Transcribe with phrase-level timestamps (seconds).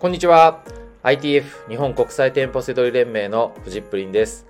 [0.00, 0.64] こんにちは。
[1.02, 4.46] ITF 日本国際店舗セドリ連盟のフジップリンです。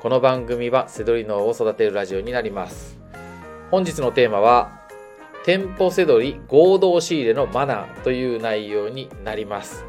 [0.00, 2.96] この番組はセドリ脳を育てるラジオになります。
[3.70, 4.80] 本日のテーマは、
[5.44, 9.84] 店舗セドリ合同仕入れのマナーという内容になります。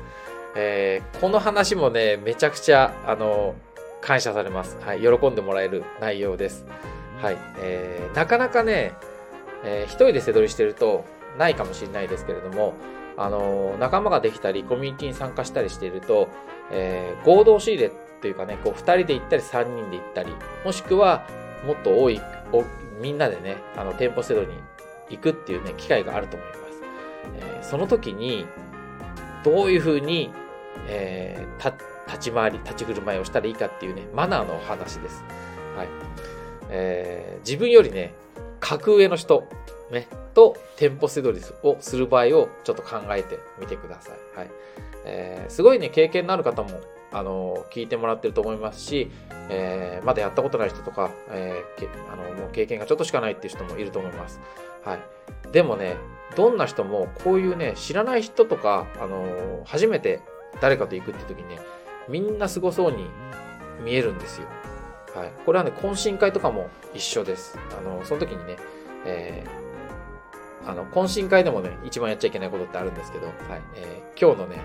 [0.54, 3.56] えー、この話もね、めちゃくちゃ、あの、
[4.02, 4.78] 感謝されます。
[4.82, 6.66] はい、喜んでもらえる内容です。
[7.22, 8.92] はい、えー、なかなかね、
[9.64, 11.06] えー、一人で背取りしてると
[11.38, 12.74] ないかもしれないですけれども、
[13.18, 16.28] あの仲間ができたり、コミュニティに参加したりしていると、
[16.72, 20.34] えー、合同仕入れっていうかね、こう、二人で行ったり、三人で行ったり、
[20.64, 21.28] もしくは、
[21.66, 22.20] もっと多い、
[23.00, 24.56] みんなでね、あの、店舗制度に
[25.10, 26.60] 行くっていうね、機会があると思います。
[27.36, 28.46] えー、その時に、
[29.44, 30.32] どういうふうに、
[30.88, 31.74] えー、
[32.08, 35.24] 立ち回り、立ち振る舞いをしたらいいかっていうね、マナーのお話です。
[35.78, 35.88] はい。
[36.70, 38.14] えー、自分よりね、
[38.60, 39.48] 格上の人、
[39.92, 44.38] ね、と店舗セドリをする場合をちょっと考えてみてください。
[44.38, 44.52] はい。
[45.06, 46.70] えー、すごいね、経験のある方も、
[47.12, 49.10] あの聞いてもらってると思いますし、
[49.50, 54.42] えー、まだやったことない人とか、えー、あのもう経験がちょっとしかないっていう人もいると思います。
[54.84, 55.00] はい。
[55.52, 55.96] でもね、
[56.36, 60.20] どんな人もこういうね、知らない人とか、あの初めて
[60.60, 61.60] 誰かと行くって時にね、
[62.10, 63.06] みんなすごそうに
[63.84, 64.48] 見えるんですよ。
[65.16, 65.32] はい。
[65.46, 67.58] これはね、懇親会とかも一緒です。
[67.80, 68.58] あの、その時にね、
[69.06, 69.65] えー、
[70.66, 73.36] あの、懇親会でもね、一番やっちゃいけないことってあるんですけど、はい。
[73.76, 74.62] えー、今日のね、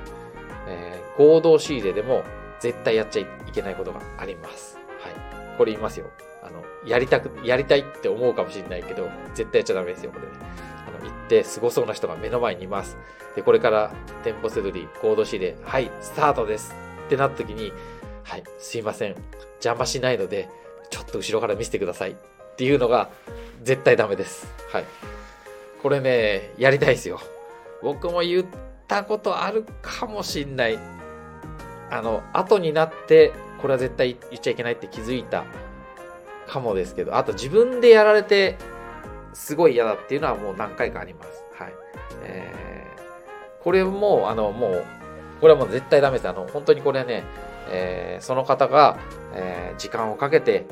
[0.66, 2.22] えー、合同仕入れでも
[2.60, 4.78] 絶対やっちゃいけないことがあります。
[5.00, 5.56] はい。
[5.56, 6.06] これ言いますよ。
[6.42, 10.32] あの、やりたく、やりたいって思うかもしれないけど、絶対やっちゃダメですよ、これね。
[10.88, 12.96] あの、行って凄そうな人が目の前にいます。
[13.36, 13.92] で、これから
[14.24, 16.74] 店舗セドリ合同仕入れ、はい、スタートです
[17.06, 17.72] ってなった時に、
[18.24, 19.16] はい、すいません。
[19.56, 20.48] 邪魔しないので、
[20.90, 22.14] ちょっと後ろから見せてくださいっ
[22.56, 23.10] ていうのが
[23.62, 24.46] 絶対ダメです。
[24.72, 24.84] はい。
[25.82, 27.20] これね、やりたいですよ。
[27.82, 28.44] 僕も言っ
[28.86, 30.78] たことあるかもしんない。
[31.90, 35.44] あの、後になって、これは絶対言っちゃいけないって気づいた
[36.46, 38.56] かもですけど、あと自分でやられて、
[39.32, 41.30] すごい嫌だっていうのはもう何回かあります。
[41.54, 41.74] はい。
[42.24, 44.84] えー、これも、あの、もう、
[45.40, 46.28] これはもう絶対ダメです。
[46.28, 47.24] あの、本当にこれはね、
[47.70, 48.98] えー、その方が、
[49.34, 50.66] えー、時間をかけて、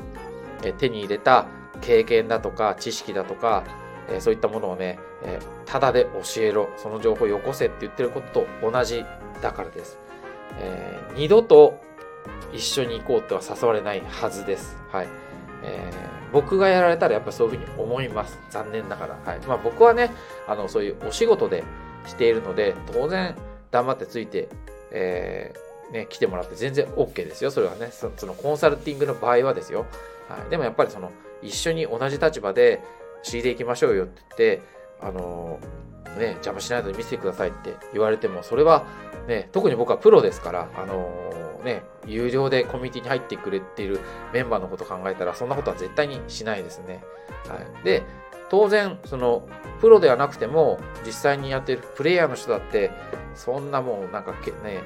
[0.63, 1.45] え手に入れた
[1.81, 3.63] 経験だとか知識だとか、
[4.11, 9.05] えそういったものをね、えただで教えろ、その情報をよこせって言ってることと同じ
[9.41, 9.97] だからです。
[10.59, 11.79] えー、二度と
[12.53, 14.77] 一緒に行こうとは誘われないはずです。
[14.91, 15.07] はい。
[15.63, 18.39] えー、僕がやられたらやっぱそういうふうに思います。
[18.49, 19.17] 残念ながら。
[19.25, 19.39] はい。
[19.47, 20.11] まあ僕はね、
[20.47, 21.63] あの、そういうお仕事で
[22.05, 23.35] しているので、当然
[23.71, 24.49] 黙ってついて、
[24.91, 27.51] えーね、来てもらって全然 OK ですよ。
[27.51, 29.85] それはね、そのコンサルティングの場合はですよ。
[30.27, 30.49] はい。
[30.49, 31.11] でもやっぱりその、
[31.41, 32.81] 一緒に同じ立場で
[33.23, 34.61] 仕入れ行きましょうよって言って、
[35.01, 35.59] あの、
[36.17, 38.85] ね、邪魔しないので見せてくださいって言われても、それは
[39.27, 43.99] ね、特に僕はプロですから、あの、ね、有料でコミュニティに入ってくれている
[44.33, 47.03] メンバーのこと考えたら、そんなことは絶対にしないですね。
[47.47, 47.85] はい。
[47.85, 48.03] で、
[48.49, 49.47] 当然、その、
[49.79, 52.91] プロではなくても、実際にやってるプレイヤーの人だって、
[53.35, 54.31] そんなもうなんか
[54.63, 54.81] ね、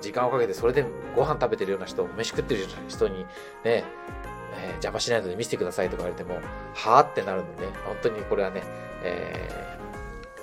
[0.00, 0.84] 時間をかけてそれで
[1.14, 3.26] ご飯食べてるような人、飯食ってる人に
[3.64, 3.84] ね、
[4.62, 6.40] えー、邪魔しないので見せてくださいとか言われても、
[6.74, 8.62] はぁってなるんでね、本当にこれはね、
[9.02, 9.78] え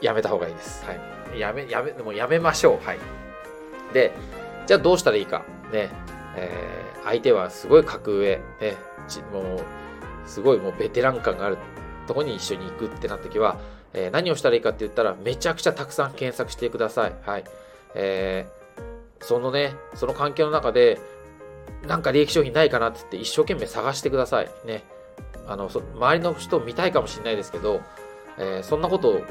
[0.02, 0.86] ー、やめた方がいいです。
[0.86, 0.94] は
[1.34, 1.40] い。
[1.40, 2.86] やめ、やめ、もうやめましょう。
[2.86, 3.00] はい。
[3.94, 4.12] で、
[4.68, 5.44] じゃあどうしたらいいか。
[5.72, 5.90] ね、
[6.36, 8.76] えー、相手はすごい格上、ね、
[9.32, 9.60] もう、
[10.26, 11.58] すごいもうベテラン感がある
[12.08, 13.58] とこに一緒に行くってなった時は、
[13.94, 17.16] えー、何をしたらいいかって言ったら、めちゃくちゃたくさん検索してください。
[17.24, 17.44] はい。
[17.96, 21.00] えー、そのね、その環境の中で、
[21.88, 24.50] なんか利益商品ないかなって言って一生懸命探してください。
[24.66, 24.84] ね。
[25.48, 27.82] あの、周りの人を見たいかもしれないですけど、
[28.38, 29.22] えー、そんなことを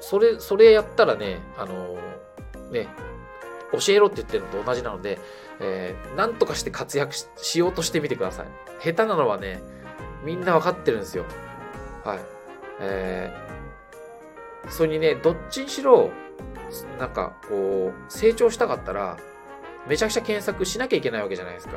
[0.00, 2.88] それ、それやったらね、あのー、ね、
[3.72, 5.18] 教えろって言ってるのと同じなので、
[5.60, 8.46] えー、なんとかして活躍しようとしてみてください。
[8.82, 9.60] 下手なのはね、
[10.24, 11.24] みんなわかってるんですよ。
[12.04, 12.18] はい。
[12.80, 16.10] えー、それにね、どっちにしろ、
[16.98, 19.16] なんかこう、成長したかったら、
[19.88, 21.74] めちゃくちゃ検索しなきゃいけないわけじゃないですか。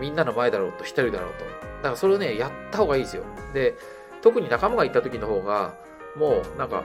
[0.00, 1.44] みんなの前だろうと、一人だろうと。
[1.44, 3.24] だからそれをね、やった方がいいですよ。
[3.52, 3.74] で、
[4.22, 5.74] 特に仲間が行った時の方が、
[6.16, 6.84] もうなんか、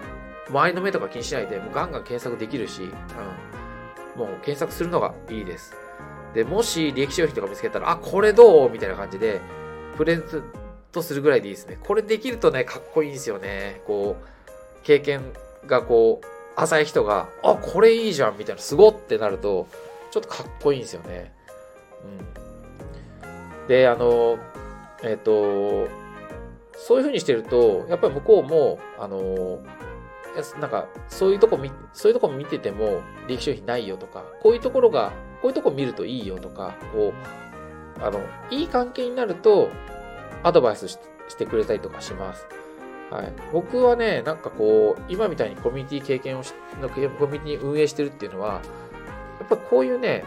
[0.49, 4.19] 周りの目とか気にしないで、もうガンガン検索できるし、うん。
[4.19, 5.73] もう検索するのがいいです。
[6.33, 8.69] で、もし利益商品とか見つけたら、あ、これどう？
[8.69, 9.41] みたいな感じで、
[9.97, 10.43] プレゼン
[10.91, 11.79] トするぐらいでいいですね。
[11.83, 13.81] これできるとね、かっこいいんですよね。
[13.87, 15.33] こう、経験
[15.65, 16.25] がこう、
[16.57, 19.67] 浅い人が、あ、これいいじゃんみたいな、すごってなると、
[20.15, 21.33] ちょっとかっこいいんですよね。
[22.05, 23.67] うん。
[23.67, 24.39] で、あの、
[25.03, 25.89] えっ、ー、と、
[26.77, 29.59] そういう風にしてると、やっぱり向こうも、あの、
[30.61, 37.11] なんか、そういうとこ見、そういうとこ見てても、利益商品ないよとか、こういうところが、こういうとこ見るといいよとか、こ
[37.99, 39.69] う、あの、いい関係になると、
[40.43, 40.97] アドバイスし
[41.37, 42.47] てくれたりとかします。
[43.11, 43.33] はい。
[43.51, 46.53] 僕はね、なんかこう、今みたいにコミュニティ経験をし、
[47.19, 48.61] コミュニティ運営してるっていうのは、
[49.39, 50.23] やっぱこういうね、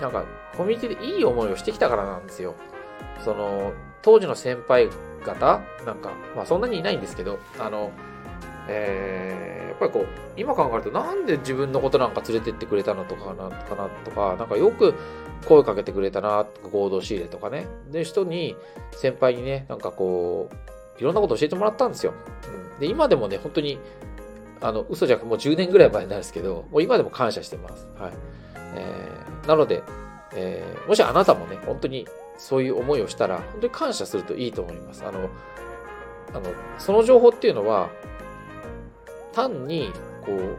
[0.00, 0.24] なんか、
[0.56, 2.54] コミュニティでいい思いをしてきたからなんですよ。
[3.24, 3.72] その、
[4.02, 4.88] 当時の先輩
[5.24, 7.90] 方なんか、まあそんなにいないんですけど、あの、
[8.68, 10.06] えー、やっぱりこう、
[10.36, 14.94] 今考えるとなんで自分のことなんか連れてってくれたのとかな、かなとか、なんかよく
[15.46, 17.66] 声かけてくれたな、合同仕入れとかね。
[17.90, 18.56] で、人に、
[18.92, 22.12] 先輩にね、なんかこう、いろんなこと教えてもらったんですよ。
[22.74, 23.78] うん、で、今でもね、本当に、
[24.60, 27.88] あの、嘘じゃなくもう10年ぐらい前なんですけど、もう今でも感謝してます。
[27.98, 28.12] はい。
[28.74, 29.82] えー、なので、
[30.34, 32.06] えー、もしあなたもね、本当に
[32.38, 35.04] そういう思いをしたら、本当に感謝するといいと思います。
[35.04, 35.28] あの、
[36.32, 36.42] あの、
[36.78, 37.90] その情報っていうのは、
[39.32, 39.92] 単に、
[40.24, 40.56] こう、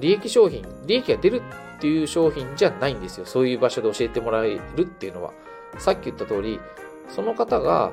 [0.00, 1.42] 利益商品、利益が出る
[1.76, 3.26] っていう商品じゃないんですよ。
[3.26, 5.32] そういう場所で教えてもらえるっていうのは。
[5.78, 6.60] さっき言った通り、
[7.08, 7.92] その方が、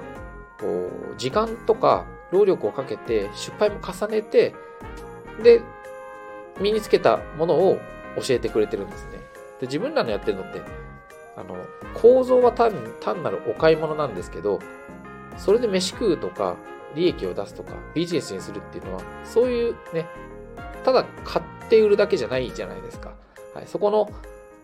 [0.59, 4.53] こう、時間とか労力をかけて、失敗も重ねて、
[5.43, 5.61] で、
[6.59, 7.79] 身につけたものを
[8.15, 9.22] 教えてくれてるんですね。
[9.63, 10.61] で、自分らのやってるのって、
[11.37, 11.55] あの、
[11.93, 14.59] 構造は単単なるお買い物なんですけど、
[15.37, 16.57] それで飯食うとか、
[16.95, 20.05] 利益を出すとか、ビジネスにするっていうのは、そういうね、
[20.83, 23.13] ただ買って売るだけじゃないじゃないですか。
[23.55, 24.11] はい、そこの、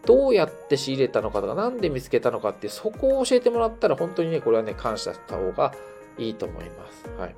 [0.05, 5.73] どうやって仕入れたのかとか、なんで見つけたのかって、そこを教えてもらったら、本当にね、これはね、感謝した方が
[6.17, 7.05] いいと思います。
[7.17, 7.35] はい。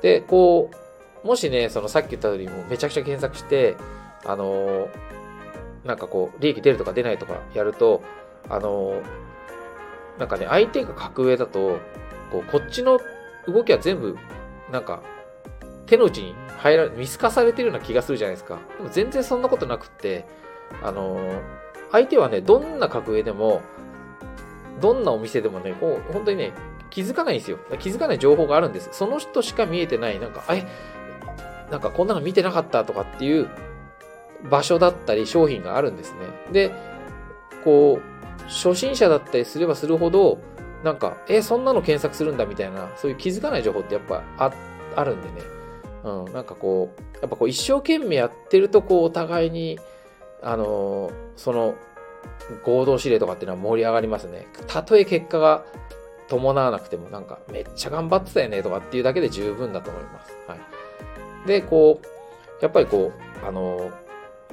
[0.00, 0.70] で、こ
[1.24, 3.76] う、もしね、そのさっき言った通り、もめちゃくちゃ検索して、
[4.24, 4.88] あのー、
[5.84, 8.02] なんかこう、利益出るとか出ないとかやると、
[8.48, 9.02] あの、
[10.18, 11.78] なんかね、相手が格上だと、
[12.30, 12.98] こう、こっちの
[13.46, 14.16] 動きは全部、
[14.70, 15.02] なんか、
[15.86, 18.58] 手の内に入ら、見透かされてるような気がするじゃないですか。
[18.76, 20.26] でも全然そんなことなくって、
[20.82, 21.18] あの、
[21.92, 23.62] 相手はね、どんな格上でも、
[24.80, 26.52] どんなお店でもね、こう、本当にね、
[26.90, 27.58] 気づかないんですよ。
[27.78, 28.90] 気づかない情報があるんです。
[28.92, 30.66] その人しか見えてない、なんか、え、
[31.70, 33.48] なんかこんなの見てなかったとかっていう
[34.50, 36.18] 場所だったり商品があるんですね。
[36.52, 36.72] で、
[37.64, 40.38] こう、初心者だったりすればするほど、
[40.84, 44.52] なんか、え、そんなの検索するんだみたいな、そういう気づかない情報ってやっぱあ
[44.94, 45.34] あるんでね。
[46.04, 49.78] うん、なんかこう、やっぱこう一生懸命やってると、こう、お互いに、
[50.42, 51.74] あのー、その、
[52.64, 54.46] 合同指令とかっていうのは盛り上がりますね。
[54.66, 55.64] たとえ結果が
[56.28, 60.32] 伴わなくても、なんか、めっちゃ頑張ってたよねとかっていうだけで十分だと思います。
[60.46, 61.48] はい。
[61.48, 62.06] で、こう、
[62.62, 63.12] やっぱりこ
[63.42, 63.92] う、あのー、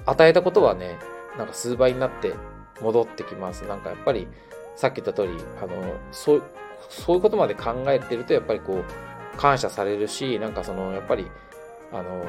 [0.06, 0.98] 与えたことはね、
[1.38, 2.34] なんか数倍になって
[2.82, 3.66] 戻ってきます。
[3.66, 4.28] なんかやっぱり、
[4.76, 6.44] さっき言った通り、あの、そう、
[6.90, 11.30] そういうことまで考えてると、やっぱりこう、感謝されるし、なんかその、やっぱり、
[11.92, 12.26] あの、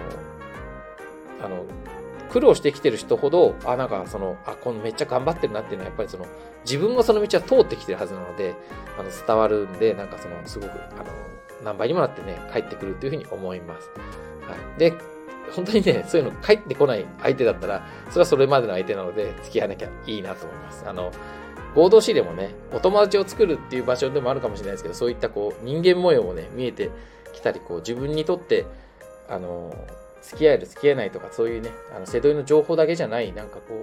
[1.44, 1.64] あの、
[2.30, 6.26] 苦労してきてる人ほど、あ、なんかその、あ、このめっちゃ頑張ってるなっていうのは、やっぱりその、
[6.64, 8.54] 自分もその道は通ってきてるはずなので、
[8.98, 11.04] あの、伝わるんで、なんかその、すごく、あの、
[11.64, 13.90] 何倍にもなってね、帰ってくるというふうに思います。
[14.48, 14.78] はい。
[14.78, 14.94] で、
[15.54, 20.84] 本当にね、そういうの帰ってこない相手だったら、それはそれまでの相手なので、付き合わなきゃいいなと思います。
[20.86, 21.12] あの、
[21.74, 26.90] 合同仕入れもね、お友達を作るっていう場所でもあるかもしれないですけど、そういったこう、人間模様もね、見えて
[27.32, 28.64] きたり、こう、自分にとって、
[29.28, 29.74] あの、
[30.22, 33.82] 付き合える、付き合えないとか、そういうね、あの、瀬戸りの情報だけじゃない、なんかこ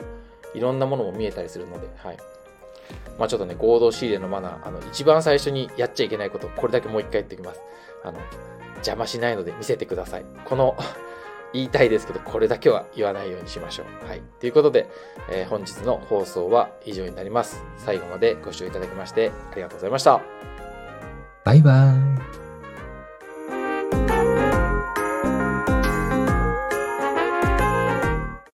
[0.54, 2.18] う、いろんなものも見えたりするので、はい。
[3.18, 7.62] まあちょっとね、合同仕入れのマナー、あの、一番最初にやっちゃいけないこと、これだけもう一回言っておきます。
[8.04, 8.20] あの、
[8.78, 10.26] 邪魔しないので見せてください。
[10.46, 10.76] この
[11.54, 14.08] 言いたいですけど、これだけは言わないようにしましょう。
[14.08, 14.22] はい。
[14.40, 14.90] ということで、
[15.30, 17.64] えー、本日の放送は以上になります。
[17.78, 20.22] 最後までご視聴いただきましてありがとうございました。
[21.46, 22.43] バイバーイ。